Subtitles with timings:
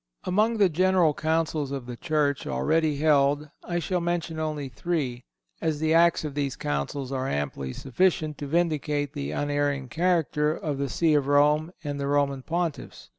[0.23, 5.25] Among the General Councils of the Church already held I shall mention only three,
[5.61, 10.79] as the acts of these Councils are amply sufficient to vindicate the unerring character of
[10.79, 13.09] the See of Rome and the Roman Pontiffs.